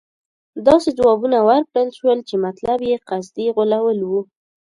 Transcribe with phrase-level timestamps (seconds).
[0.67, 4.21] داسې ځوابونه ورکړل شول چې مطلب یې قصدي غولول وو.